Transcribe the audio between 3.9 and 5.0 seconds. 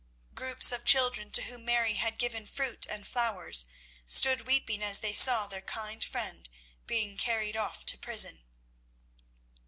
stood weeping